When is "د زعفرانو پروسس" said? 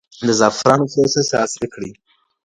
0.27-1.29